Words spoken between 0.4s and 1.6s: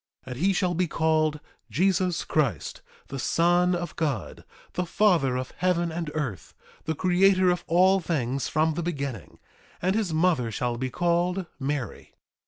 shall be called